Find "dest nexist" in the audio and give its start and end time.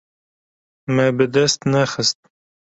1.33-2.17